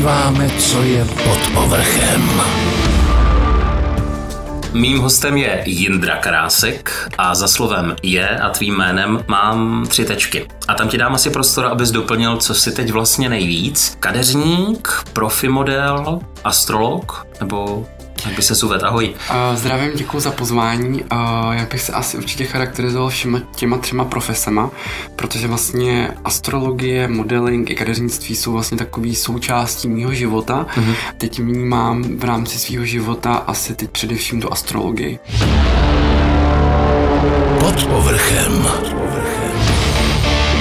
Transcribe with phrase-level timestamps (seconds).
[0.00, 2.42] podíváme, co je pod povrchem.
[4.72, 10.48] Mým hostem je Jindra Krásek a za slovem je a tvým jménem mám tři tečky.
[10.68, 13.96] A tam ti dám asi prostor, abys doplnil, co si teď vlastně nejvíc.
[14.00, 17.86] Kadeřník, profi model, astrolog nebo
[18.26, 18.86] jak by se uvedl?
[18.86, 19.14] Ahoj.
[19.30, 21.02] Uh, zdravím, děkuji za pozvání.
[21.02, 21.18] Uh,
[21.52, 24.70] já bych se asi určitě charakterizoval všema těma třema profesema,
[25.16, 30.66] protože vlastně astrologie, modeling i kadeřnictví jsou vlastně takový součástí mého života.
[30.76, 30.94] Uh-huh.
[31.18, 35.18] Teď vnímám v rámci svého života asi teď především tu astrologii.
[37.60, 38.66] Pod povrchem.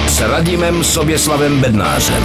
[0.07, 2.23] S Radimem Soběslavem Bednářem.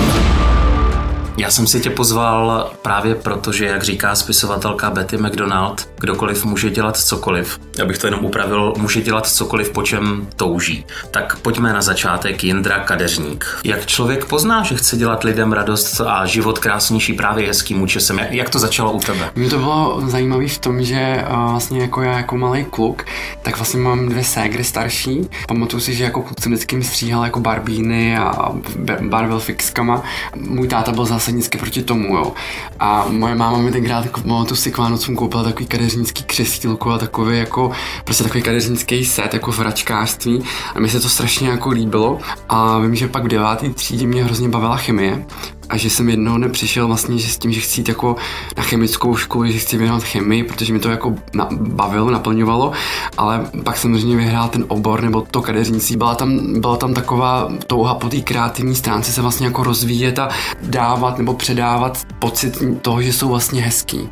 [1.36, 6.70] Já jsem si tě pozval právě proto, že, jak říká spisovatelka Betty McDonald, kdokoliv může
[6.70, 7.60] dělat cokoliv.
[7.82, 10.86] Abych to jenom upravil, může dělat cokoliv, po čem touží.
[11.10, 13.46] Tak pojďme na začátek Jindra Kadeřník.
[13.64, 18.20] Jak člověk pozná, že chce dělat lidem radost a život krásnější právě hezkým účesem?
[18.30, 19.30] Jak to začalo u tebe?
[19.34, 23.04] Mně to bylo zajímavé v tom, že vlastně jako já jako malý kluk,
[23.42, 25.28] tak vlastně mám dvě ségry starší.
[25.48, 28.52] Pamatuju si, že jako kluk jsem vždycky stříhal jako barbíny a
[29.00, 30.02] barvil fixkama.
[30.36, 32.32] Můj táta byl zase zásadnicky proti tomu, jo.
[32.80, 36.98] A moje máma mi tenkrát jako, tu si k Vánocům koupila takový kadeřnický křesílko a
[36.98, 37.70] takový jako,
[38.04, 40.42] prostě takový kadeřnický set, jako v račkářství
[40.74, 44.24] a mi se to strašně jako líbilo a vím, že pak v devátý třídě mě
[44.24, 45.26] hrozně bavila chemie
[45.68, 48.16] a že jsem jednoho dne přišel vlastně že s tím, že chci jít jako
[48.56, 52.72] na chemickou školu, že chci věnovat chemii, protože mi to jako na, bavilo, naplňovalo,
[53.16, 55.96] ale pak samozřejmě vyhrál ten obor nebo to kadeřnictví.
[55.96, 60.28] Byla tam, byla tam taková touha po té kreativní stránce se vlastně jako rozvíjet a
[60.62, 64.08] dávat nebo předávat pocit toho, že jsou vlastně hezký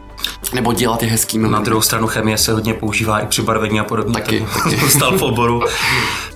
[0.52, 1.48] nebo dělat je hezkými.
[1.48, 4.14] Na druhou stranu chemie se hodně používá i při barvení a podobně.
[4.14, 4.46] Taky.
[4.80, 5.62] Dostal v oboru.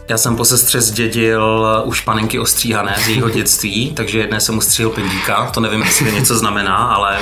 [0.08, 4.92] Já jsem po sestře zdědil už panenky ostříhané z jejího dětství, takže jedné jsem ustříhal
[4.92, 7.18] pindíka, to nevím, jestli to něco znamená, ale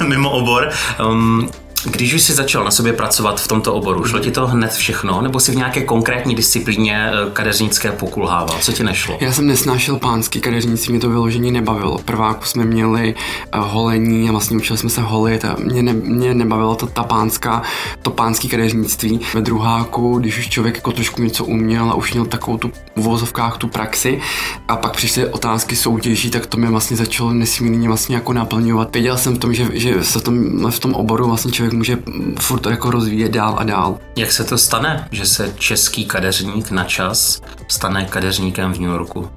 [0.06, 0.70] mimo obor.
[1.08, 1.50] Um,
[1.90, 5.22] když už jsi začal na sobě pracovat v tomto oboru, šlo ti to hned všechno,
[5.22, 8.58] nebo si v nějaké konkrétní disciplíně eh, kadeřnické pokulhával?
[8.60, 9.18] Co ti nešlo?
[9.20, 11.98] Já jsem nesnášel pánský kadeřnictví, mě to vyložení nebavilo.
[11.98, 16.34] Prváku jsme měli uh, holení a vlastně učili jsme se holit a mě, ne, mě
[16.34, 17.62] nebavilo to ta pánská,
[18.02, 19.20] to pánský kadeřnictví.
[19.34, 23.58] Ve druháku, když už člověk jako trošku něco uměl a už měl takovou tu uvozovkách
[23.58, 24.20] tu praxi
[24.68, 28.92] a pak přišly otázky soutěží, tak to mě vlastně začalo nesmírně vlastně jako naplňovat.
[28.92, 31.98] Věděl jsem v tom, že, že se v tom, v tom oboru vlastně člověk může
[32.40, 33.98] furt jako rozvíjet dál a dál.
[34.16, 39.28] Jak se to stane, že se český kadeřník na čas stane kadeřníkem v New Yorku?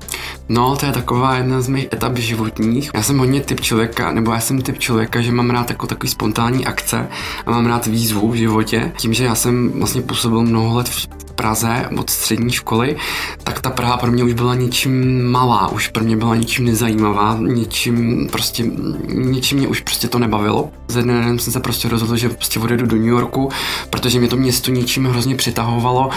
[0.49, 2.91] No, to je taková jedna z mých etap životních.
[2.93, 6.09] Já jsem hodně typ člověka, nebo já jsem typ člověka, že mám rád jako takový
[6.09, 7.07] spontánní akce
[7.45, 8.91] a mám rád výzvu v životě.
[8.97, 12.95] Tím, že já jsem vlastně působil mnoho let v Praze od střední školy,
[13.43, 17.37] tak ta Praha pro mě už byla něčím malá, už pro mě byla něčím nezajímavá,
[17.41, 18.63] něčím prostě,
[19.07, 20.69] něčím mě už prostě to nebavilo.
[20.87, 23.49] Ze dne den jsem se prostě rozhodl, že prostě odjedu do New Yorku,
[23.89, 26.09] protože mě to město něčím hrozně přitahovalo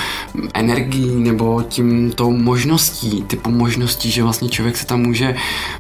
[0.55, 5.35] energií nebo tím tou možností, typu možností, že vlastně člověk se tam může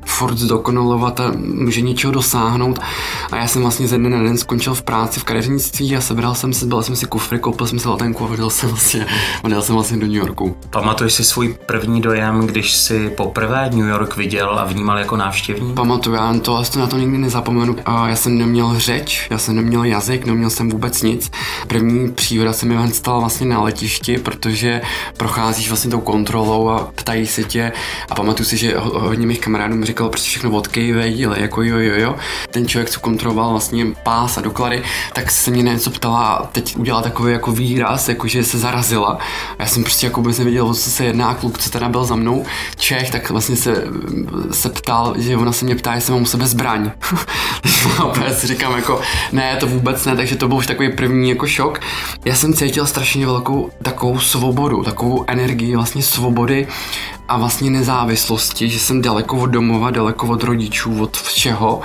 [0.04, 2.78] furt zdokonalovat a může něčeho dosáhnout.
[3.32, 6.34] A já jsem vlastně ze dne na den skončil v práci v kadeřnictví a sebral
[6.34, 9.06] jsem si, byl jsem si kufry, koupil jsem si letenku a odjel jsem vlastně
[9.42, 10.56] odjel jsem vlastně do New Yorku.
[10.70, 15.74] Pamatuješ si svůj první dojem, když si poprvé New York viděl a vnímal jako návštěvník?
[15.74, 17.76] Pamatuju, já to vlastně na to nikdy nezapomenu.
[17.86, 21.30] A já jsem neměl řeč, já jsem neměl jazyk, neměl jsem vůbec nic.
[21.66, 24.80] První příhoda se mi ven stala vlastně na letišti, protože
[25.16, 27.72] procházíš vlastně tou kontrolou a ptají se tě
[28.10, 31.78] a pamatuju si, že hodně mých kamarádů mi říkalo prostě všechno odkejvej, ale jako jo,
[31.78, 32.16] jo, jo.
[32.50, 34.82] Ten člověk, co kontroloval vlastně pás a doklady,
[35.12, 39.19] tak se mě něco ptala a teď udělala takový jako výraz, jako že se zarazila
[39.58, 41.34] já jsem prostě jako vůbec nevěděl, o co se jedná.
[41.34, 42.44] Kluk, co teda byl za mnou,
[42.76, 43.84] Čech, tak vlastně se,
[44.50, 46.91] se ptal, že ona se mě ptá, jestli mám u sebe zbraň.
[48.03, 49.00] Opět si říkám jako,
[49.32, 51.81] ne, to vůbec ne, takže to byl už takový první jako šok.
[52.25, 56.66] Já jsem cítil strašně velkou takovou svobodu, takovou energii vlastně svobody
[57.31, 61.81] a vlastně nezávislosti, že jsem daleko od domova, daleko od rodičů, od všeho.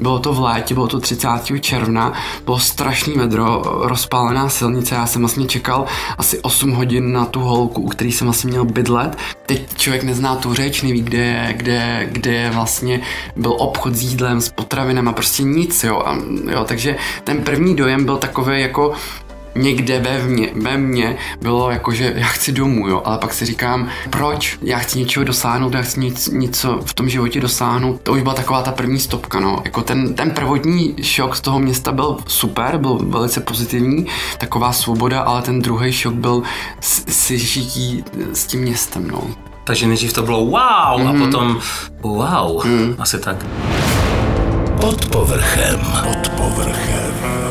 [0.00, 1.28] Bylo to v létě, bylo to 30.
[1.60, 2.12] června,
[2.44, 5.86] bylo strašný vedro, rozpálená silnice, já jsem vlastně čekal
[6.18, 9.16] asi 8 hodin na tu holku, u který jsem vlastně měl bydlet.
[9.46, 13.00] Teď člověk nezná tu řeč, neví, kde je, kde, kde vlastně
[13.36, 16.02] byl obchod s jídlem, s potravinami a prostě nic, jo.
[16.06, 16.18] A,
[16.50, 16.64] jo.
[16.64, 18.92] Takže ten první dojem byl takový jako
[19.54, 23.46] někde ve mně, ve mně bylo jako, že já chci domů, jo, ale pak si
[23.46, 24.58] říkám, proč?
[24.62, 28.00] Já chci něčeho dosáhnout, já chci nic, něco v tom životě dosáhnout.
[28.02, 29.62] To už byla taková ta první stopka, no.
[29.64, 34.06] Jako ten, ten prvotní šok z toho města byl super, byl velice pozitivní,
[34.38, 36.42] taková svoboda, ale ten druhý šok byl
[36.80, 39.22] si žití s tím městem, no.
[39.64, 41.08] Takže nejdřív to bylo wow mm.
[41.08, 41.18] a mhm.
[41.18, 41.60] potom
[42.00, 42.94] wow, mm.
[42.98, 43.46] asi tak.
[44.80, 45.80] Pod povrchem.
[46.02, 47.49] Pod povrchem.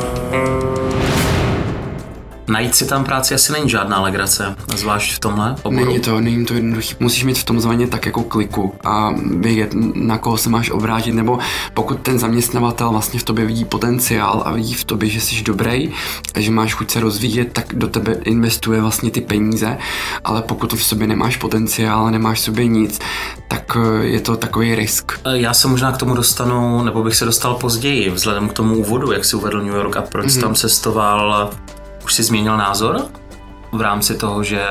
[2.50, 5.86] Najít si tam práci asi není žádná legrace, zvlášť v tomhle oboru.
[5.86, 6.96] Není to, není to jednoduché.
[7.00, 11.12] Musíš mít v tom zvaně tak jako kliku a vědět, na koho se máš obrátit,
[11.12, 11.40] nebo
[11.74, 15.92] pokud ten zaměstnavatel vlastně v tobě vidí potenciál a vidí v tobě, že jsi dobrý,
[16.36, 19.78] a že máš chuť se rozvíjet, tak do tebe investuje vlastně ty peníze,
[20.24, 23.00] ale pokud v sobě nemáš potenciál a nemáš v sobě nic,
[23.48, 25.12] tak eh, je to takový risk.
[25.34, 29.12] Já se možná k tomu dostanu, nebo bych se dostal později, vzhledem k tomu úvodu,
[29.12, 30.42] jak si uvedl New York a proč mm-hmm.
[30.42, 31.51] tam cestoval.
[32.09, 33.06] Už jsi změnil názor
[33.71, 34.61] v rámci toho, že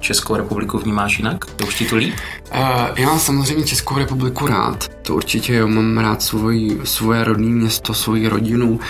[0.00, 1.44] Českou republiku vnímáš jinak?
[1.60, 2.14] Je už ti to líp?
[2.54, 2.60] Uh,
[2.96, 4.88] já mám samozřejmě Českou republiku rád.
[5.02, 8.80] To určitě jo, mám rád svoj, svoje rodné město, svoji rodinu,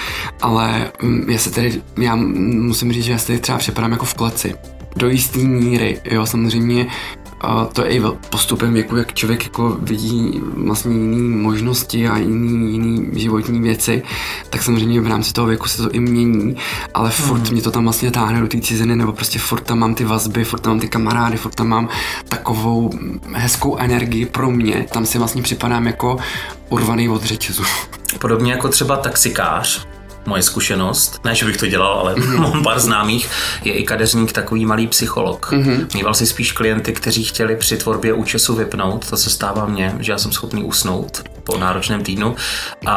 [0.42, 4.04] ale um, já se tedy, já musím říct, že já se tady třeba připadám jako
[4.04, 4.54] v kleci.
[4.96, 6.86] Do jisté míry, jo, samozřejmě
[7.40, 12.72] a to je i postupem věku, jak člověk jako vidí vlastně jiné možnosti a jiný,
[12.72, 14.02] jiný životní věci,
[14.50, 16.56] tak samozřejmě v rámci toho věku se to i mění,
[16.94, 17.52] ale furt mm.
[17.52, 20.44] mě to tam vlastně táhne do té ciziny, nebo prostě furt tam mám ty vazby,
[20.44, 21.88] furt tam mám ty kamarády, furt tam mám
[22.28, 22.90] takovou
[23.32, 24.86] hezkou energii pro mě.
[24.92, 26.16] Tam si vlastně připadám jako
[26.68, 27.62] urvaný od řetězu.
[28.18, 29.86] Podobně jako třeba taxikář,
[30.26, 32.40] moje zkušenost, ne, že bych to dělal, ale mm-hmm.
[32.40, 33.28] mám pár známých,
[33.64, 35.52] je i kadeřník takový malý psycholog.
[35.52, 35.86] Mm-hmm.
[35.94, 40.12] Mýval si spíš klienty, kteří chtěli při tvorbě účesu vypnout, to se stává mně, že
[40.12, 42.34] já jsem schopný usnout po náročném týdnu
[42.86, 42.96] a,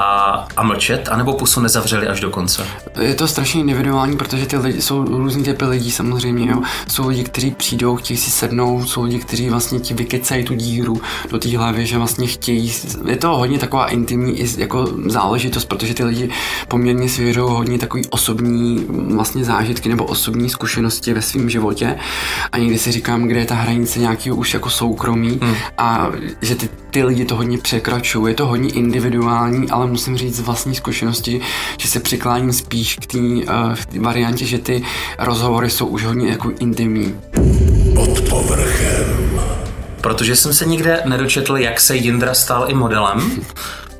[0.57, 2.65] a mlčet, anebo pusu nezavřeli až do konce.
[3.01, 6.51] Je to strašně individuální, protože ty lidi jsou různý typy lidí samozřejmě.
[6.51, 6.61] Jo.
[6.87, 11.01] Jsou lidi, kteří přijdou, chtějí si sednout, jsou lidi, kteří vlastně ti vykecají tu díru
[11.31, 12.73] do té hlavy, že vlastně chtějí.
[13.07, 16.29] Je to hodně taková intimní jako záležitost, protože ty lidi
[16.67, 21.95] poměrně svěřují hodně takový osobní vlastně zážitky nebo osobní zkušenosti ve svém životě.
[22.51, 25.55] A někdy si říkám, kde je ta hranice nějakého už jako soukromí hmm.
[25.77, 26.11] a
[26.41, 30.75] že ty, ty lidi to hodně překračují to hodně individuální, ale musím říct z vlastní
[30.75, 31.41] zkušenosti,
[31.79, 34.83] že se přikláním spíš k té uh, variantě, že ty
[35.19, 37.15] rozhovory jsou už hodně jako intimní.
[37.95, 39.41] Pod povrchem.
[40.01, 43.31] Protože jsem se nikde nedočetl, jak se Jindra stal i modelem,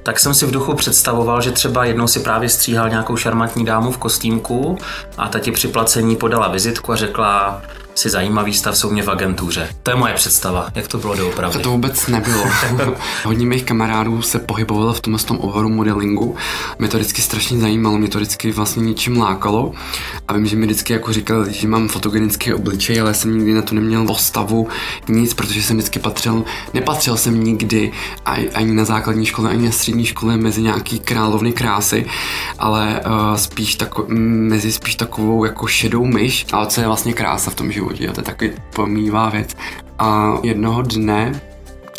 [0.04, 3.92] tak jsem si v duchu představoval, že třeba jednou si právě stříhal nějakou šarmantní dámu
[3.92, 4.78] v kostýmku
[5.18, 7.62] a ta ti při placení podala vizitku a řekla,
[8.00, 9.70] si zajímavý stav jsou mě v agentuře.
[9.84, 10.68] To je moje představa.
[10.76, 11.58] Jak to bylo doopravdy?
[11.58, 12.44] To, to vůbec nebylo.
[13.24, 16.36] Hodně mých kamarádů se pohybovalo v tomhle tom oboru modelingu.
[16.80, 19.72] Mě to vždycky strašně zajímalo, mě to vždycky vlastně něčím lákalo.
[20.28, 23.62] A vím, že mi vždycky jako říkal, že mám fotogenický obličej, ale jsem nikdy na
[23.62, 24.68] to neměl postavu
[25.08, 26.44] nic, protože jsem vždycky patřil,
[26.74, 27.92] nepatřil jsem nikdy
[28.54, 32.06] ani na základní škole, ani na střední škole mezi nějaký královny krásy,
[32.60, 37.52] ale uh, spíš tako, mezi spíš takovou jako šedou myš, ale co je vlastně krása
[37.52, 39.56] v tom životě životě, to je taky pomývá věc.
[40.00, 41.42] A jednoho dne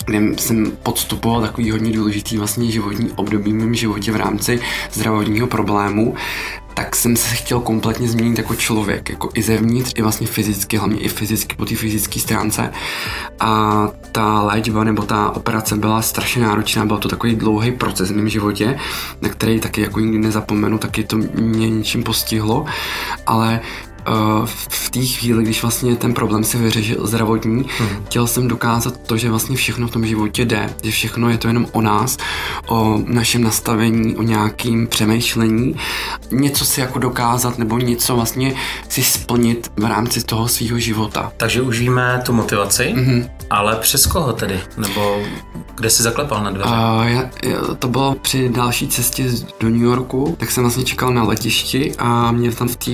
[0.07, 4.61] kde jsem podstupoval takový hodně důležitý vlastně životní období v mém životě v rámci
[4.93, 6.15] zdravotního problému,
[6.75, 11.01] tak jsem se chtěl kompletně změnit jako člověk, jako i zevnitř, i vlastně fyzicky, hlavně
[11.01, 12.73] i fyzicky po té fyzické stránce.
[13.41, 18.17] A ta léčba nebo ta operace byla strašně náročná, byl to takový dlouhý proces v
[18.17, 18.79] mém životě,
[19.21, 22.65] na který taky jako nikdy nezapomenu, taky to mě něčím postihlo,
[23.27, 23.61] ale
[24.45, 28.05] v té chvíli, když vlastně ten problém se vyřešil zdravotní, hmm.
[28.07, 31.49] chtěl jsem dokázat to, že vlastně všechno v tom životě jde, že všechno je to
[31.49, 32.17] jenom o nás,
[32.67, 35.77] o našem nastavení, o nějakým přemýšlení,
[36.31, 38.55] něco si jako dokázat nebo něco vlastně
[38.89, 41.33] si splnit v rámci toho svého života.
[41.37, 43.31] Takže už víme tu motivaci, mm-hmm.
[43.51, 44.61] ale přes koho tedy?
[44.77, 45.23] Nebo
[45.75, 46.71] kde jsi zaklepal na dveře?
[46.71, 49.25] Uh, já, já, to bylo při další cestě
[49.61, 52.91] do New Yorku, tak jsem vlastně čekal na letišti a mě tam v té,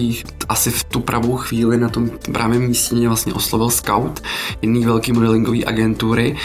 [0.48, 4.22] asi v tu pravou chvíli na tom právě místě mě vlastně oslovil scout
[4.62, 6.36] jedný velký modelingový agentury,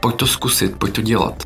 [0.00, 1.42] pojď to zkusit, pojď to dělat.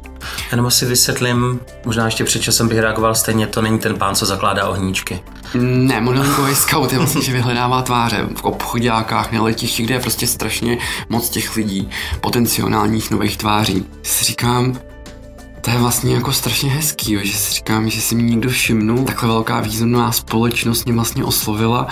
[0.51, 4.27] Jenom si vysvětlím, možná ještě před časem bych reagoval stejně, to není ten pán, co
[4.27, 5.21] zakládá ohníčky.
[5.55, 10.27] Ne, modelingový scout je vlastně, že vyhledává tváře v obchodákách, na letišti, kde je prostě
[10.27, 11.91] strašně moc těch lidí,
[12.21, 13.87] potenciálních nových tváří.
[14.03, 14.79] Si říkám,
[15.61, 19.05] to je vlastně jako strašně hezký, jo, že si říkám, že si mi někdo všimnul,
[19.05, 21.87] takhle velká významná společnost mě vlastně oslovila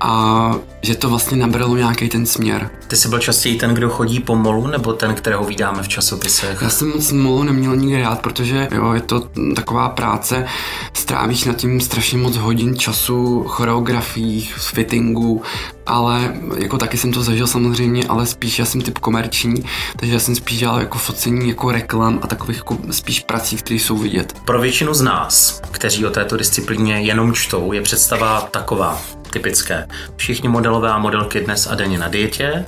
[0.00, 2.70] a že to vlastně nabralo nějaký ten směr.
[2.88, 6.58] Ty jsi byl častěji ten, kdo chodí po molu, nebo ten, kterého vydáme v časopisech?
[6.62, 10.46] Já jsem moc molu neměl nikdy rád, protože jo, je to taková práce,
[10.92, 15.42] strávíš nad tím strašně moc hodin času, choreografií, fittingu,
[15.86, 19.64] ale jako taky jsem to zažil samozřejmě, ale spíš já jsem typ komerční,
[19.96, 23.80] takže já jsem spíš dělal jako focení, jako reklam a takových jako spíš prací, které
[23.80, 24.32] jsou vidět.
[24.44, 29.86] Pro většinu z nás, kteří o této disciplíně jenom čtou, je představa taková typické.
[30.16, 32.64] Všichni modelové a modelky dnes a denně na dietě.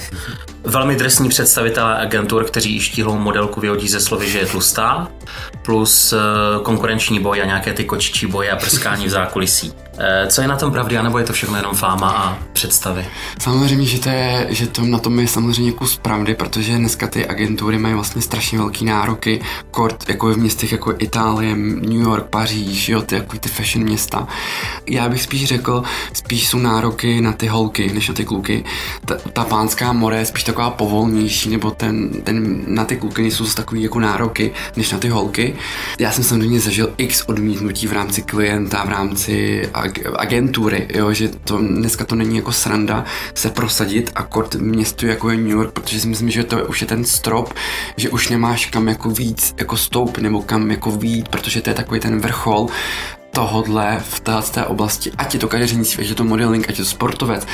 [0.64, 5.08] Velmi drsní představitelé agentur, kteří štíhlou modelku vyhodí ze slovy, že je tlustá,
[5.62, 6.16] plus eh,
[6.62, 9.72] konkurenční boj a nějaké ty kočičí boje a prskání v zákulisí.
[9.98, 13.06] Eh, co je na tom pravdy, anebo je to všechno jenom fáma a představy?
[13.38, 17.26] Samozřejmě, že, to je, že to na tom je samozřejmě kus pravdy, protože dneska ty
[17.26, 22.88] agentury mají vlastně strašně velký nároky, kort jako v městech jako Itálie, New York, Paříž,
[22.88, 24.28] jo, ty, jako ty fashion města.
[24.86, 28.64] Já bych spíš řekl, spíš jsou nároky na ty holky, než na ty kluky.
[29.04, 33.44] Ta, ta pánská more je spíš taková povolnější, nebo ten, ten na ty kluky nejsou
[33.44, 35.54] zase takový jako nároky, než na ty holky.
[35.98, 39.68] Já jsem samozřejmě zažil x odmítnutí v rámci klienta, v rámci
[40.16, 45.30] agentury, jo, že to dneska to není jako sranda se prosadit a kort městu jako
[45.30, 47.54] je New York, protože si myslím, že to je, už je ten strop,
[47.96, 51.74] že už nemáš kam jako víc jako stoup nebo kam jako víc, protože to je
[51.74, 52.66] takový ten vrchol
[53.36, 56.84] tohodle v té, té oblasti, ať je to kadeřnictví, ať je to modeling, ať je
[56.84, 57.46] to sportovec.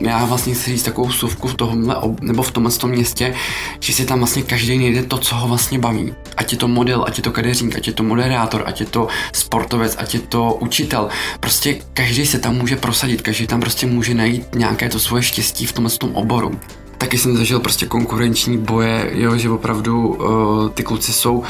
[0.00, 3.34] Já vlastně chci říct takovou suvku v tohle, nebo v tomhle tom městě,
[3.80, 6.14] že si tam vlastně každý nejde to, co ho vlastně baví.
[6.36, 9.08] Ať je to model, ať je to kadeřník, ať je to moderátor, ať je to
[9.32, 11.08] sportovec, ať je to učitel.
[11.40, 15.66] Prostě každý se tam může prosadit, každý tam prostě může najít nějaké to svoje štěstí
[15.66, 16.60] v tomhle tom oboru
[16.98, 21.42] taky jsem zažil prostě konkurenční boje, jo, že opravdu uh, ty kluci jsou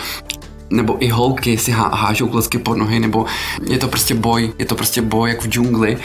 [0.71, 3.27] nebo i holky si há, hážou klecky pod nohy, nebo
[3.71, 5.99] je to prostě boj, je to prostě boj jak v džungli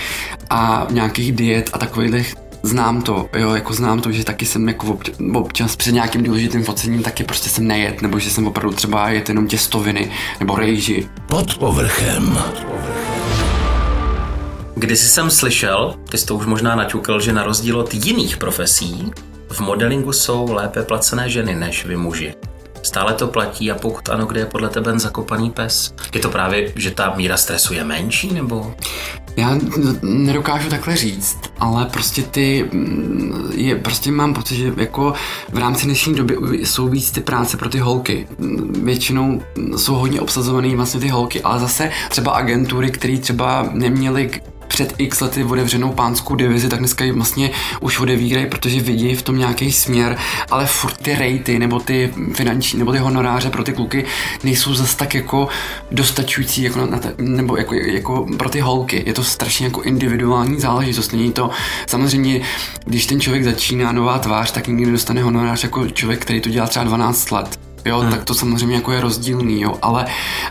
[0.49, 4.97] a nějakých diet a takových znám to, jo, jako znám to, že taky jsem jako
[5.33, 9.29] občas před nějakým důležitým focením taky prostě jsem nejet, nebo že jsem opravdu třeba jet
[9.29, 11.07] jenom těstoviny, nebo rejži.
[11.27, 12.37] Pod povrchem.
[14.75, 19.11] Když jsem slyšel, ty jsi to už možná naťukl, že na rozdíl od jiných profesí,
[19.49, 22.33] v modelingu jsou lépe placené ženy než vy muži.
[22.83, 25.93] Stále to platí a pokud ano, kde je podle tebe zakopaný pes?
[26.13, 28.75] Je to právě, že ta míra stresu je menší nebo?
[29.37, 29.57] Já
[30.01, 35.13] nedokážu takhle říct, ale prostě ty, mm, je, prostě mám pocit, že jako
[35.51, 38.27] v rámci dnešní doby jsou víc ty práce pro ty holky.
[38.83, 39.41] Většinou
[39.77, 44.29] jsou hodně obsazované vlastně ty holky, ale zase třeba agentury, které třeba neměly
[44.73, 47.51] před x lety otevřenou pánskou divizi, tak dneska ji vlastně
[47.81, 50.17] už odevírají, protože vidí v tom nějaký směr,
[50.51, 54.05] ale furt ty rejty nebo ty finanční nebo ty honoráře pro ty kluky
[54.43, 55.47] nejsou zas tak jako
[55.91, 59.03] dostačující jako na te, nebo jako, jako pro ty holky.
[59.05, 61.11] Je to strašně jako individuální záležitost.
[61.11, 61.49] Není to
[61.87, 62.41] samozřejmě,
[62.85, 66.67] když ten člověk začíná nová tvář, tak nikdy nedostane honorář jako člověk, který to dělá
[66.67, 68.11] třeba 12 let jo, hmm.
[68.11, 70.05] tak to samozřejmě jako je rozdílný, jo, ale,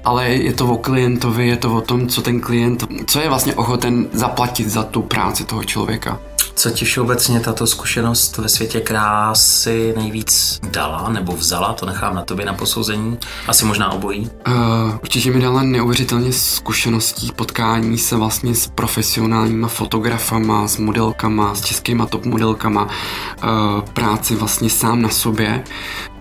[0.05, 3.55] ale je to o klientovi, je to o tom, co ten klient, co je vlastně
[3.55, 6.21] ochoten zaplatit za tu práci toho člověka.
[6.55, 11.73] Co ti všeobecně tato zkušenost ve světě krásy nejvíc dala nebo vzala?
[11.73, 13.19] To nechám na tobě na posouzení.
[13.49, 14.31] Asi možná obojí.
[14.47, 14.55] Uh,
[15.03, 22.07] určitě mi dala neuvěřitelně zkušeností potkání se vlastně s profesionálníma fotografama, s modelkama, s českýma
[22.07, 25.65] top modelkama, uh, práci vlastně sám na sobě.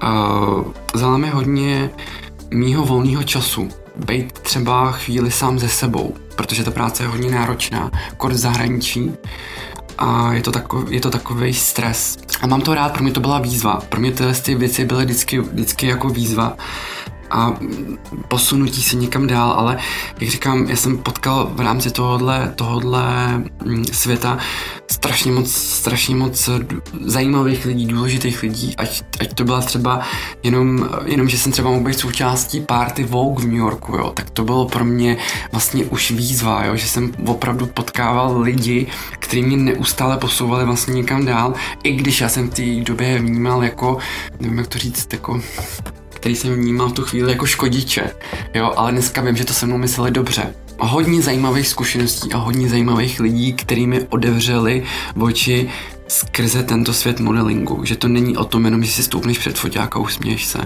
[0.04, 1.90] Uh, vzala mi hodně
[2.54, 3.70] mýho volného času,
[4.06, 9.12] být třeba chvíli sám ze sebou, protože ta práce je hodně náročná, kort zahraničí,
[10.02, 12.18] a je to, takový, je to takový stres.
[12.42, 13.82] A mám to rád, pro mě to byla výzva.
[13.90, 16.58] Pro mě tyhle ty věci byly vždycky, vždycky jako výzva
[17.32, 17.54] a
[18.28, 19.78] posunutí se někam dál, ale
[20.20, 24.38] jak říkám, já jsem potkal v rámci tohohle, tohohle mm, světa
[24.92, 26.50] strašně moc, strašně moc
[27.06, 30.02] zajímavých lidí, důležitých lidí, ať, ať to byla třeba
[30.44, 34.30] jenom, jenom, že jsem třeba mohl být součástí party Vogue v New Yorku, jo, tak
[34.30, 35.18] to bylo pro mě
[35.52, 38.88] vlastně už výzva, jo, že jsem opravdu potkával lidi,
[39.20, 43.64] kteří mě neustále posouvali vlastně někam dál, i když já jsem v té době vnímal
[43.64, 43.98] jako,
[44.40, 45.42] nevím jak to říct, jako
[46.22, 48.12] který jsem vnímal v tu chvíli jako škodiče,
[48.54, 50.54] jo, ale dneska vím, že to se mnou mysleli dobře.
[50.80, 54.84] Hodně zajímavých zkušeností a hodně zajímavých lidí, kterými odevřeli
[55.20, 55.70] oči
[56.08, 59.96] skrze tento svět modelingu, že to není o tom jenom, že si stoupneš před foťák
[59.96, 60.60] a usměješ se.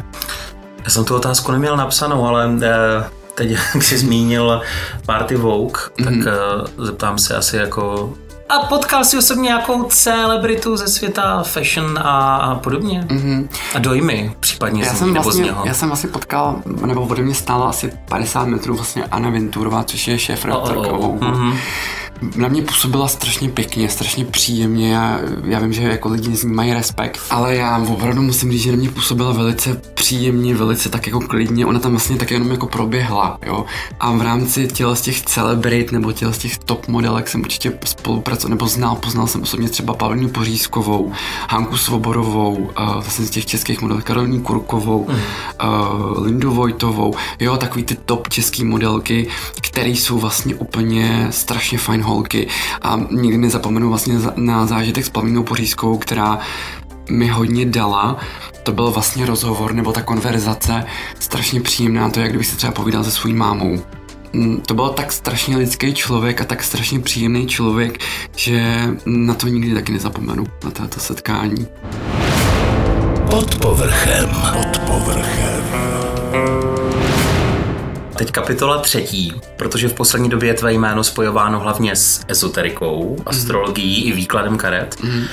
[0.84, 4.62] Já jsem tu otázku neměl napsanou, ale eh, teď, jak jsi zmínil
[5.06, 6.04] Party Vogue, mm-hmm.
[6.04, 6.28] tak mhm.
[6.28, 8.14] eh, zeptám se asi jako
[8.50, 13.06] a potkal si osobně nějakou celebritu ze světa fashion a, a podobně?
[13.08, 13.48] Mm-hmm.
[13.76, 15.66] A dojmy případně já z jsem nebo vlastně, z něho?
[15.66, 20.08] Já jsem vlastně potkal, nebo ode mě stála asi 50 metrů vlastně Anna Venturová, což
[20.08, 21.20] je šéf redaktorka oh, oh, oh.
[21.20, 21.58] mm-hmm
[22.36, 24.94] na mě působila strašně pěkně, strašně příjemně.
[24.94, 28.62] Já, já vím, že jako lidi z ní mají respekt, ale já opravdu musím říct,
[28.62, 31.66] že na mě působila velice příjemně, velice tak jako klidně.
[31.66, 33.66] Ona tam vlastně tak jenom jako proběhla, jo.
[34.00, 37.74] A v rámci těle z těch celebrit nebo těle z těch top modelek jsem určitě
[37.86, 41.12] spolupracoval nebo znal, poznal jsem osobně třeba Pavlínu Pořízkovou,
[41.50, 45.16] Hanku Svoborovou, uh, vlastně z těch českých modelek Karolínu Kurkovou, mm.
[45.16, 49.28] uh, Lindu Vojtovou, jo, takový ty top český modelky,
[49.62, 52.48] které jsou vlastně úplně strašně fajn holky
[52.82, 56.40] a nikdy nezapomenu vlastně na zážitek s Plavnou Pořízkou, která
[57.10, 58.18] mi hodně dala.
[58.64, 60.86] To byl vlastně rozhovor nebo ta konverzace
[61.20, 63.80] strašně příjemná, to jak kdyby se třeba povídal se svojí mámou.
[64.34, 68.00] Mm, to byl tak strašně lidský člověk a tak strašně příjemný člověk,
[68.36, 71.68] že na to nikdy taky nezapomenu, na toto setkání.
[73.30, 74.30] Pod povrchem.
[74.54, 76.75] Pod povrchem.
[78.18, 84.04] Teď kapitola třetí, protože v poslední době je tvé jméno spojováno hlavně s ezoterikou, astrologií
[84.04, 84.12] mm.
[84.12, 84.96] i výkladem karet.
[85.04, 85.24] Mm.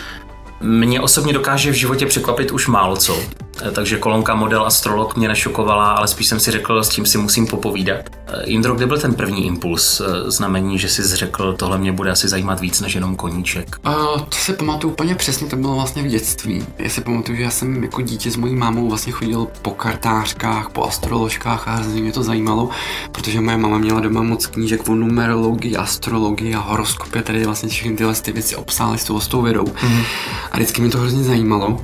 [0.61, 3.23] Mě osobně dokáže v životě překvapit už málo co.
[3.63, 7.19] Eh, takže kolonka model astrolog mě nešokovala, ale spíš jsem si řekl, s tím si
[7.19, 8.01] musím popovídat.
[8.27, 12.11] Eh, Indro, kde byl ten první impuls, eh, znamení, že jsi řekl, tohle mě bude
[12.11, 13.77] asi zajímat víc než jenom koníček?
[13.87, 16.67] Uh, to si pamatuju úplně přesně, to bylo vlastně v dětství.
[16.79, 20.71] Já si pamatuju, že já jsem jako dítě s mojí mámou vlastně chodil po kartářkách,
[20.71, 22.69] po astroložkách a hrozně mě to zajímalo,
[23.13, 27.97] protože moje máma měla doma moc knížek o numerologii, astrologii a horoskopě, tady vlastně všechny
[27.97, 29.65] tyhle ty věci obsály s tou, s tou vědou.
[29.65, 30.05] Mm-hmm.
[30.51, 31.81] A vždycky mě to hrozně zajímalo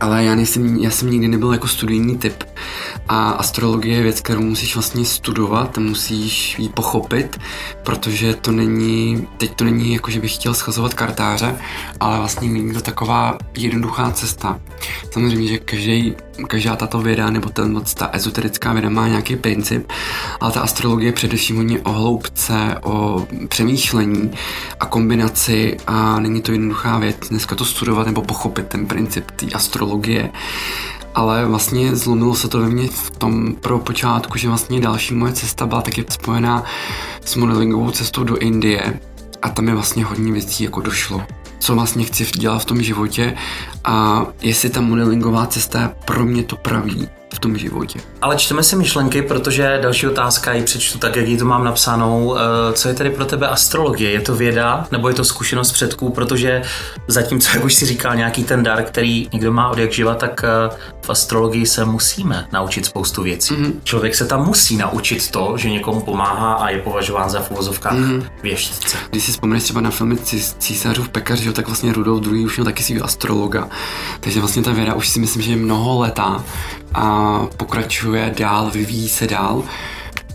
[0.00, 2.44] ale já, nejsem, já jsem nikdy nebyl jako studijní typ
[3.08, 7.40] a astrologie je věc, kterou musíš vlastně studovat, musíš ji pochopit,
[7.82, 11.56] protože to není, teď to není jako, že bych chtěl schazovat kartáře,
[12.00, 14.60] ale vlastně není to taková jednoduchá cesta.
[15.10, 16.14] Samozřejmě, že každý,
[16.46, 19.92] každá tato věda nebo ten, ta ezoterická věda má nějaký princip,
[20.40, 24.30] ale ta astrologie je především hodně o hloubce, o přemýšlení
[24.80, 29.46] a kombinaci a není to jednoduchá věc dneska to studovat nebo pochopit ten princip té
[29.54, 30.30] astrologie.
[31.14, 35.32] Ale vlastně zlomilo se to ve mně v tom pro počátku, že vlastně další moje
[35.32, 36.64] cesta byla taky spojená
[37.24, 39.00] s modelingovou cestou do Indie
[39.42, 41.22] a tam je vlastně hodně věcí jako došlo
[41.58, 43.36] co vlastně chci dělat v tom životě
[43.84, 48.00] a jestli ta modelingová cesta je pro mě to pravý v tom životě.
[48.22, 52.36] Ale čteme si myšlenky, protože další otázka ji přečtu tak, jak ji to mám napsanou.
[52.36, 54.10] Eh, co je tedy pro tebe astrologie?
[54.10, 56.10] Je to věda nebo je to zkušenost předků?
[56.10, 56.62] Protože
[57.08, 60.44] zatímco, jak už si říkal, nějaký ten dar, který někdo má od jak živa, tak
[60.44, 63.54] eh, v astrologii se musíme naučit spoustu věcí.
[63.54, 63.72] Mm-hmm.
[63.84, 67.94] Člověk se tam musí naučit to, že někomu pomáhá a je považován za v uvozovkách
[67.94, 68.22] mm-hmm.
[68.42, 68.96] věštce.
[69.10, 70.16] Když si vzpomeneš třeba na filmy
[70.58, 72.44] Císařův pekař, že, tak vlastně Rudolf II.
[72.44, 73.68] už měl taky svého astrologa.
[74.20, 76.44] Takže vlastně ta věda už si myslím, že je mnoho letá
[76.94, 77.23] a
[77.56, 79.62] pokračuje dál, vyvíjí se dál.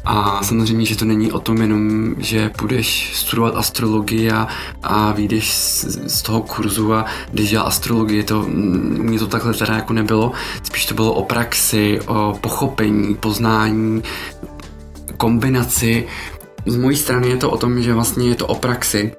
[0.05, 4.47] A samozřejmě, že to není o tom jenom, že půjdeš studovat astrologii a,
[4.83, 5.83] a vyjdeš z,
[6.17, 10.31] z toho kurzu a když dělal astrologii, to, mě to takhle teda jako nebylo.
[10.63, 14.03] Spíš to bylo o praxi, o pochopení, poznání,
[15.17, 16.07] kombinaci.
[16.65, 19.11] Z mojí strany je to o tom, že vlastně je to o praxi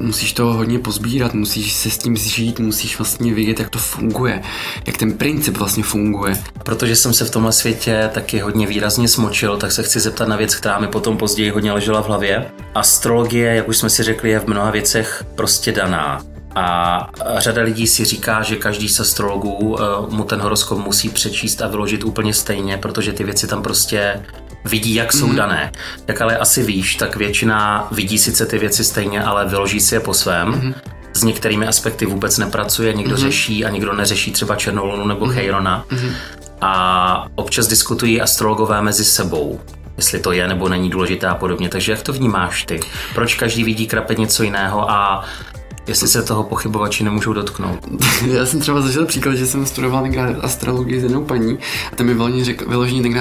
[0.00, 4.42] musíš to hodně pozbírat, musíš se s tím zžít, musíš vlastně vědět, jak to funguje,
[4.86, 6.42] jak ten princip vlastně funguje.
[6.62, 10.36] Protože jsem se v tomhle světě taky hodně výrazně smočil, tak se chci zeptat na
[10.36, 12.50] věc, která mi potom později hodně ležela v hlavě.
[12.74, 16.22] Astrologie, jak už jsme si řekli, je v mnoha věcech prostě daná.
[16.56, 21.62] A řada lidí si říká, že každý z astrologů eh, mu ten horoskop musí přečíst
[21.62, 24.22] a vyložit úplně stejně, protože ty věci tam prostě
[24.64, 25.36] vidí, jak jsou mm.
[25.36, 25.72] dané.
[26.08, 30.00] Jak ale asi víš, tak většina vidí sice ty věci stejně, ale vyloží si je
[30.00, 30.48] po svém.
[30.48, 30.74] Mm.
[31.12, 33.20] S některými aspekty vůbec nepracuje, někdo mm.
[33.20, 35.32] řeší a někdo neřeší třeba Černou lunu nebo mm.
[35.32, 35.84] Chejrona.
[35.90, 36.10] Mm.
[36.60, 39.60] A občas diskutují astrologové mezi sebou
[39.96, 41.68] jestli to je nebo není důležité a podobně.
[41.68, 42.80] Takže jak to vnímáš ty?
[43.14, 45.24] Proč každý vidí krapet něco jiného a
[45.86, 47.78] jestli se toho pochybovači nemůžou dotknout.
[48.26, 51.58] Já jsem třeba zažil příklad, že jsem studoval tenkrát astrologii s jednou paní
[51.92, 52.62] a tam mi vyloženě, řek,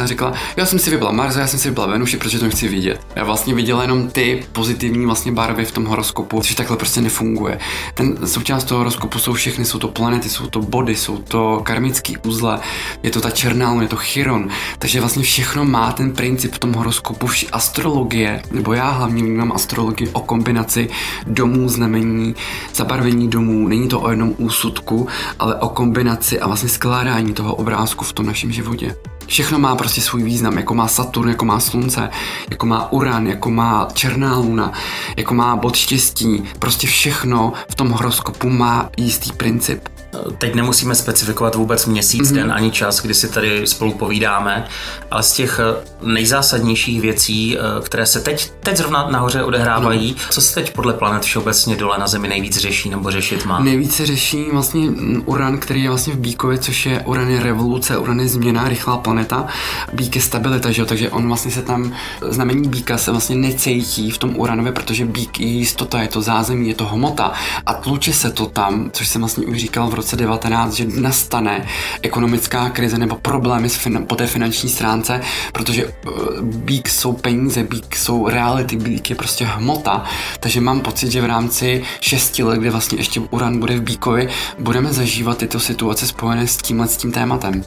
[0.04, 3.02] řekla, já jsem si vybrala Marsa, já jsem si vybrala Venuši, protože to nechci vidět.
[3.16, 7.60] Já vlastně viděla jenom ty pozitivní vlastně barvy v tom horoskopu, což takhle prostě nefunguje.
[7.94, 12.18] Ten součást toho horoskopu jsou všechny, jsou to planety, jsou to body, jsou to karmický
[12.18, 12.60] uzle,
[13.04, 14.50] je to ta černá je to chiron,
[14.80, 20.10] takže vlastně všechno má ten princip v tom horoskopu, astrologie, nebo já hlavně vnímám astrologii
[20.10, 20.90] o kombinaci
[21.28, 22.36] domů, znamení,
[22.76, 25.08] zabarvení domů, není to o jednom úsudku,
[25.40, 28.96] ale o kombinaci a vlastně skládání toho obrázku v tom našem životě.
[29.28, 32.10] Všechno má prostě svůj význam, jako má Saturn, jako má Slunce,
[32.50, 34.72] jako má Uran, jako má Černá luna,
[35.18, 36.44] jako má bod štěstí.
[36.60, 39.93] Prostě všechno v tom horoskopu má jistý princip.
[40.38, 42.36] Teď nemusíme specifikovat vůbec měsíc, mm-hmm.
[42.36, 44.68] den ani čas, kdy si tady spolu povídáme,
[45.12, 50.26] ale z těch eh, nejzásadnějších věcí, eh, které se teď, teď zrovna nahoře odehrávají, no.
[50.30, 53.60] co se teď podle planet všeobecně dole na Zemi nejvíc řeší nebo řešit má?
[53.60, 54.90] Nejvíc se řeší vlastně
[55.26, 58.98] Uran, který je vlastně v Bíkově, což je Uran je revoluce, Uran je změna, rychlá
[58.98, 59.48] planeta,
[59.94, 60.86] Bík je stabilita, že jo?
[60.86, 61.94] takže on vlastně se tam,
[62.30, 66.68] znamení Bíka se vlastně necítí v tom Uranově, protože Bík je jistota, je to zázemí,
[66.68, 67.32] je to hmota
[67.66, 71.66] a tluče se to tam, což jsem vlastně už říkal v roce 19, že nastane
[72.02, 75.22] ekonomická krize nebo problémy s fin- po té finanční stránce,
[75.54, 80.04] protože uh, bík jsou peníze, bík jsou reality, bík je prostě hmota,
[80.40, 84.30] takže mám pocit, že v rámci 6 let, kdy vlastně ještě Uran bude v Bíkovi,
[84.60, 87.64] budeme zažívat tyto situace spojené s tímhle s tím tématem.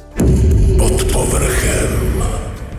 [0.78, 2.15] Pod povrchem.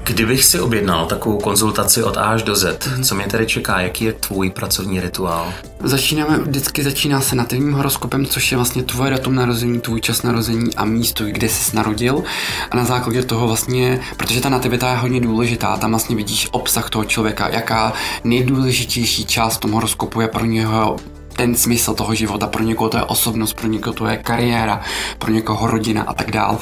[0.07, 4.03] Kdybych si objednal takovou konzultaci od A až do Z, co mě tedy čeká, jaký
[4.03, 5.53] je tvůj pracovní rituál?
[5.83, 10.75] Začínáme, vždycky začíná se nativním horoskopem, což je vlastně tvoje datum narození, tvůj čas narození
[10.75, 12.23] a místo, kde jsi narodil.
[12.71, 16.89] A na základě toho vlastně, protože ta nativita je hodně důležitá, tam vlastně vidíš obsah
[16.89, 17.93] toho člověka, jaká
[18.23, 20.97] nejdůležitější část v tom horoskopu je pro něho
[21.37, 22.47] ten smysl toho života.
[22.47, 24.81] Pro někoho to je osobnost, pro někoho to je kariéra,
[25.19, 26.57] pro někoho rodina a tak dál.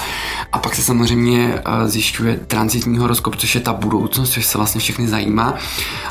[0.51, 4.81] A pak se samozřejmě eh, zjišťuje transitní horoskop, což je ta budoucnost, což se vlastně
[4.81, 5.53] všechny zajímá.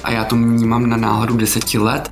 [0.04, 2.10] A já to vnímám na náhledu deseti let.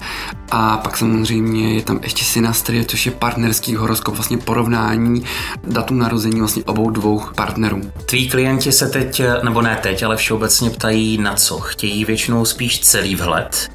[0.51, 5.25] A pak samozřejmě je tam ještě synastrie, což je partnerský horoskop, vlastně porovnání
[5.65, 7.81] datum narození vlastně obou dvou partnerů.
[8.07, 11.59] Tví klienti se teď, nebo ne teď, ale všeobecně ptají na co.
[11.59, 13.71] Chtějí většinou spíš celý vhled,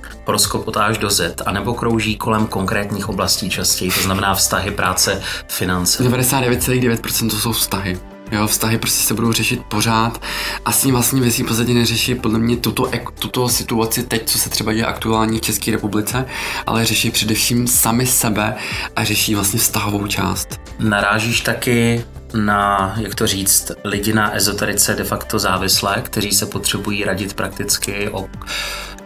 [0.85, 6.03] až do Z, anebo krouží kolem konkrétních oblastí častěji, to znamená vztahy, práce, finance.
[6.03, 7.99] 99,9% to jsou vztahy.
[8.31, 10.21] Jo, vztahy prostě se budou řešit pořád
[10.65, 14.49] a s ním vlastně věcí podstatě neřeší podle mě tuto, tuto situaci teď, co se
[14.49, 16.25] třeba děje aktuálně v České republice,
[16.65, 18.55] ale řeší především sami sebe
[18.95, 20.59] a řeší vlastně vztahovou část.
[20.79, 27.03] Narážíš taky na, jak to říct, lidi na ezoterice de facto závislé, kteří se potřebují
[27.03, 28.29] radit prakticky o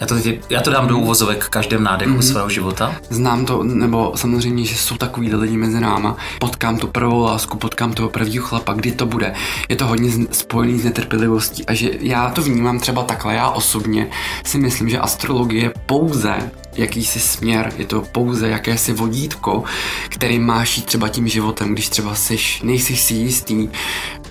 [0.01, 0.15] já to,
[0.49, 2.31] já to dám do úvozovek každém nádechu mm-hmm.
[2.31, 2.95] svého života.
[3.10, 6.17] Znám to, nebo samozřejmě, že jsou takový lidi mezi náma.
[6.39, 9.34] Potkám tu prvou lásku, potkám toho prvního chlapa, kdy to bude.
[9.69, 13.36] Je to hodně spojený s netrpělivostí a že já to vnímám třeba takhle.
[13.36, 14.07] Já osobně
[14.45, 19.63] si myslím, že astrologie pouze jakýsi směr, je to pouze jakési vodítko,
[20.10, 23.69] který máš jít třeba tím životem, když třeba seš, nejsi si jistý,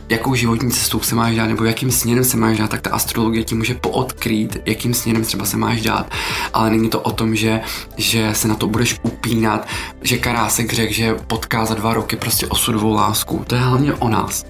[0.08, 3.44] jakou životní cestou se máš dát, nebo jakým směrem se máš dát, tak ta astrologie
[3.44, 6.10] ti může poodkrýt, jakým směrem třeba se máš dát.
[6.52, 7.60] Ale není to o tom, že,
[7.96, 9.66] že se na to budeš upínat,
[10.02, 13.44] že Karásek řekl, že potká za dva roky prostě osudovou lásku.
[13.46, 14.44] To je hlavně o nás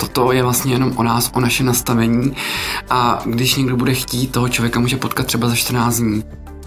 [0.00, 2.36] toto je vlastně jenom o nás, o naše nastavení
[2.90, 6.24] a když někdo bude chtít, toho člověka může potkat třeba za 14 dní.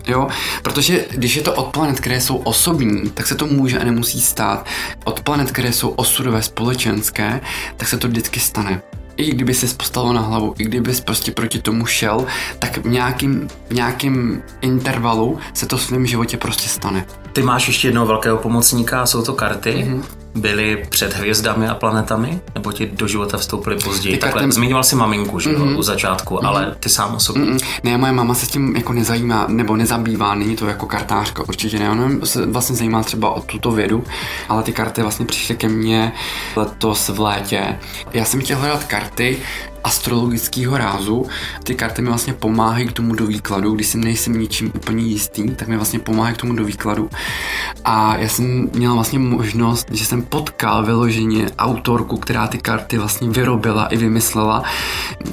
[0.08, 0.28] Jo,
[0.64, 4.22] protože když je to od planet, které jsou osobní, tak se to může a nemusí
[4.22, 4.66] stát.
[5.04, 7.42] Od planet, které jsou osudové, společenské,
[7.78, 8.82] tak se to vždycky stane
[9.18, 12.26] i kdyby se postavil na hlavu, i kdyby prostě proti tomu šel,
[12.60, 17.06] tak v nějakým, v nějakým intervalu se to v svém životě prostě stane.
[17.34, 19.72] Ty máš ještě jednoho velkého pomocníka, jsou to karty.
[19.72, 22.42] Mm-hmm byly před hvězdami a planetami?
[22.56, 24.18] Nebo ti do života vstoupily později?
[24.18, 24.56] Takhle, karty...
[24.56, 25.78] zmiňoval si maminku, že mm-hmm.
[25.78, 26.48] u začátku, mm-hmm.
[26.48, 27.44] ale ty sám osobně.
[27.44, 27.66] Mm-hmm.
[27.84, 31.80] Ne, moje mama se s tím jako nezajímá, nebo nezabývá, není to jako kartářka, určitě
[31.80, 31.90] ne.
[31.90, 34.04] Ona se vlastně zajímá třeba o tuto vědu,
[34.50, 36.12] ale ty karty vlastně přišly ke mně
[36.56, 37.80] letos v létě.
[38.14, 39.38] Já jsem chtěl hledat karty,
[39.84, 41.26] astrologického rázu.
[41.64, 45.50] Ty karty mi vlastně pomáhají k tomu do výkladu, když si nejsem ničím úplně jistý,
[45.50, 47.10] tak mi vlastně pomáhají k tomu do výkladu.
[47.86, 53.30] A já jsem měla vlastně možnost, že jsem potkal vyloženě autorku, která ty karty vlastně
[53.30, 54.64] vyrobila i vymyslela.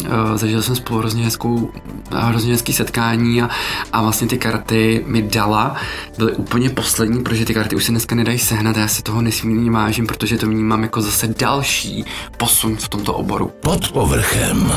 [0.05, 1.73] E, zažil jsem spolu hrozně hezkou,
[2.11, 3.51] hrozně hezký setkání a,
[3.93, 5.77] a vlastně ty karty mi dala.
[6.19, 9.23] Byly úplně poslední, protože ty karty už se dneska nedají sehnat a já si toho
[9.23, 12.05] nesmírně vážím, protože to vnímám jako zase další
[12.37, 13.53] posun v tomto oboru.
[13.61, 14.73] Pod povrchem povrchem.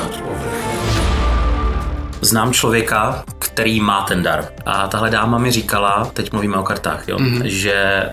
[2.22, 4.46] Znám člověka, který má ten dar.
[4.66, 7.42] A tahle dáma mi říkala, teď mluvíme o kartách, jo, mm-hmm.
[7.44, 8.06] že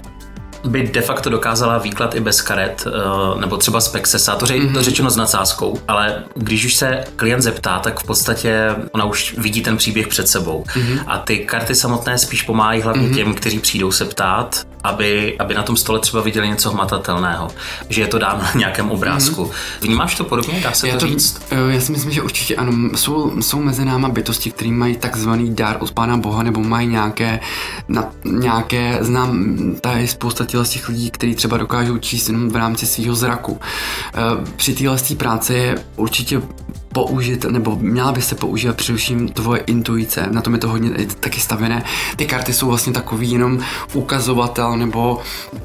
[0.64, 4.60] by de facto dokázala výklad i bez karet, eh, nebo třeba z Pexesa, to, ře-
[4.60, 4.74] mm-hmm.
[4.74, 9.34] to řečeno s nadsázkou, ale když už se klient zeptá, tak v podstatě ona už
[9.38, 10.64] vidí ten příběh před sebou.
[10.64, 11.00] Mm-hmm.
[11.06, 13.14] A ty karty samotné spíš pomáhají hlavně mm-hmm.
[13.14, 17.48] těm, kteří přijdou se ptát, aby, aby na tom stole třeba viděli něco hmatatelného,
[17.88, 19.44] že je to dáno na nějakém obrázku.
[19.44, 19.82] Mm-hmm.
[19.82, 20.60] Vnímáš to podobně?
[20.60, 21.42] Dá se já to, to říct?
[21.50, 22.72] Eh, já si myslím, že určitě ano.
[22.96, 27.40] Jsou, jsou mezi náma bytosti, které mají takzvaný dar od Pána Boha, nebo mají nějaké,
[27.88, 33.14] na, nějaké znám, tady spousta těch lidí, kteří třeba dokážou číst jenom v rámci svého
[33.14, 33.60] zraku.
[34.14, 34.20] Eh,
[34.56, 36.42] při téhle práci je určitě
[36.92, 40.90] použít, nebo měla by se používat především tvoje intuice, na tom je to hodně
[41.20, 41.82] taky stavěné.
[42.16, 43.58] Ty karty jsou vlastně takový jenom
[43.92, 45.20] ukazovatel, nebo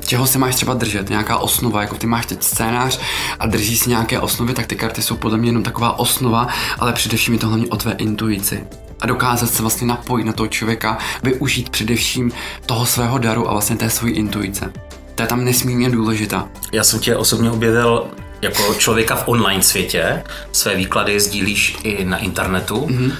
[0.05, 2.99] čeho se máš třeba držet, nějaká osnova, jako ty máš teď scénář
[3.39, 6.47] a držíš si nějaké osnovy, tak ty karty jsou podle mě jenom taková osnova,
[6.79, 8.63] ale především je to hlavně o tvé intuici
[9.01, 12.31] a dokázat se vlastně napojit na toho člověka, využít především
[12.65, 14.71] toho svého daru a vlastně té své intuice.
[15.15, 16.47] To je tam nesmírně důležitá.
[16.71, 18.07] Já jsem tě osobně objevil
[18.41, 20.23] jako člověka v online světě.
[20.51, 22.75] Své výklady sdílíš i na internetu.
[22.75, 23.11] Mm-hmm.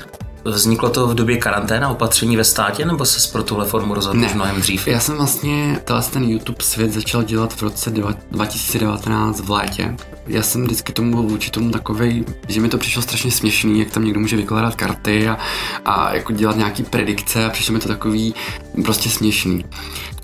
[0.45, 4.31] Vzniklo to v době karanténa, opatření ve státě, nebo se pro tuhle formu rozhodl Ne.
[4.36, 4.88] mnohem dřív?
[4.88, 5.79] Já jsem vlastně
[6.13, 9.95] ten YouTube svět začal dělat v roce dva- 2019 v létě.
[10.27, 13.91] Já jsem vždycky tomu byl vůči tomu takovej, že mi to přišlo strašně směšný, jak
[13.91, 15.38] tam někdo může vykládat karty a,
[15.86, 18.36] a jako dělat nějaký predikce a přišlo mi to takový
[18.84, 19.65] prostě směšný.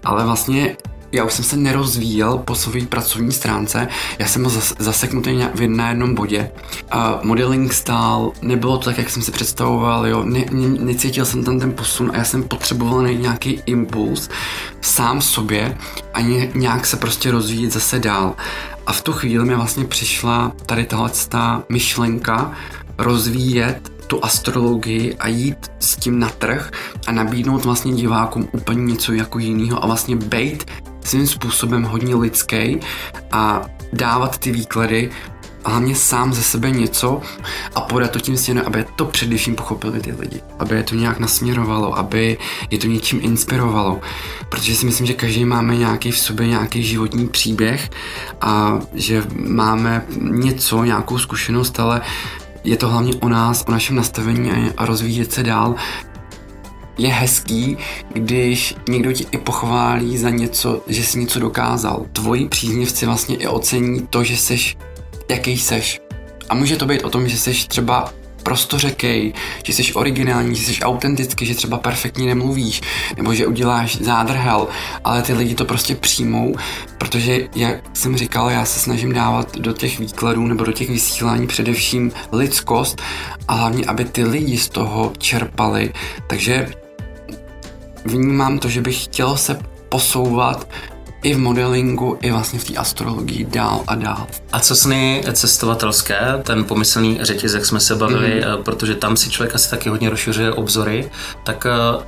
[0.03, 0.77] Ale vlastně
[1.11, 3.87] já už jsem se nerozvíjel po své pracovní stránce,
[4.19, 6.51] já jsem byl zas, zaseknutý na jednom bodě.
[6.91, 11.43] A modeling stál, nebylo to tak, jak jsem si představoval, jo, ne, ne, necítil jsem
[11.43, 14.29] tam ten posun a já jsem potřeboval nějaký impuls
[14.81, 15.77] sám sobě
[16.13, 18.35] a ně, nějak se prostě rozvíjet zase dál.
[18.85, 21.11] A v tu chvíli mi vlastně přišla tady tahle
[21.69, 22.51] myšlenka
[22.97, 26.71] rozvíjet tu astrologii a jít s tím na trh
[27.07, 30.71] a nabídnout vlastně divákům úplně něco jako jiného a vlastně bejt
[31.03, 32.79] svým způsobem hodně lidský
[33.31, 33.61] a
[33.93, 35.09] dávat ty výklady
[35.65, 37.21] a hlavně sám ze sebe něco
[37.75, 40.41] a podat to tím směrem, aby to především pochopili ty lidi.
[40.59, 42.37] Aby je to nějak nasměrovalo, aby
[42.71, 44.01] je to něčím inspirovalo.
[44.49, 47.89] Protože si myslím, že každý máme nějaký v sobě nějaký životní příběh
[48.41, 52.01] a že máme něco, nějakou zkušenost, ale
[52.63, 55.75] je to hlavně o nás, o našem nastavení a- a rozvíjet se dál.
[57.01, 57.77] Je hezký,
[58.13, 62.05] když někdo ti i pochválí za něco, že jsi něco dokázal.
[62.13, 64.77] Tvoji příznivci vlastně i ocení to, že seš
[65.29, 65.99] jaký seš.
[66.49, 69.33] A může to být o tom, že seš třeba prostořekej,
[69.63, 72.81] že jsi originální, že jsi autentický, že třeba perfektně nemluvíš,
[73.17, 74.67] nebo že uděláš zádrhel,
[75.03, 76.55] ale ty lidi to prostě přijmou,
[76.97, 81.47] protože, jak jsem říkal, já se snažím dávat do těch výkladů nebo do těch vysílání
[81.47, 83.01] především lidskost
[83.47, 85.93] a hlavně, aby ty lidi z toho čerpali.
[86.27, 86.80] Takže
[88.05, 89.59] vnímám to, že bych chtěl se
[89.89, 90.67] posouvat
[91.23, 94.27] i v modelingu, i vlastně v té astrologii dál a dál.
[94.51, 98.51] A co sny cestovatelské, ten pomyslný řetězek jsme se bavili, Mhm.
[98.53, 98.63] mm-hmm.
[98.63, 101.09] protože tam si člověk asi taky hodně rozšiřuje obzory,
[101.43, 102.03] tak eh,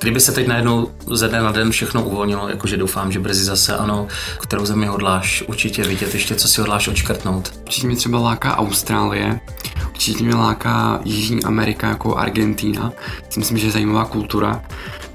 [0.00, 3.76] kdyby se teď najednou ze dne na den všechno uvolnilo, jakože doufám, že brzy zase
[3.76, 4.06] ano,
[4.40, 7.52] kterou zemi hodláš určitě vidět, ještě co si hodláš odškrtnout.
[7.64, 9.40] Určitě mě třeba láká Austrálie,
[9.86, 12.92] určitě mě láká Jižní Amerika jako Argentína.
[13.30, 14.62] Si myslím, že je zajímavá kultura.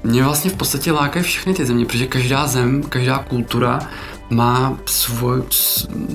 [0.04, 3.78] Mě vlastně v podstatě lákají všechny ty země, protože každá zem, každá kultura
[4.30, 5.42] má svoj,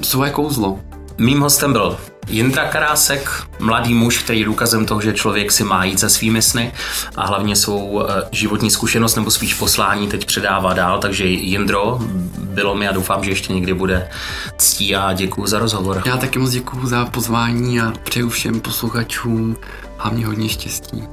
[0.02, 0.80] svoje kouzlo.
[1.18, 1.98] Mým hostem byl
[2.28, 6.42] Jindra Karásek, mladý muž, který je důkazem toho, že člověk si má jít se svými
[6.42, 6.72] sny
[7.16, 12.00] a hlavně svou eh, životní zkušenost nebo spíš poslání teď předává dál, takže Jindro,
[12.38, 14.10] bylo mi a doufám, že ještě někdy bude
[14.58, 16.02] ctí a děkuji za rozhovor.
[16.06, 19.58] Já taky moc děkuju za pozvání a přeju všem posluchačům
[19.98, 21.04] hlavně hodně štěstí.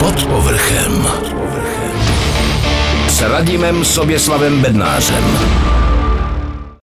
[0.00, 1.06] Pod povrchem.
[3.08, 5.75] S Radimem Soběslavem Bednářem.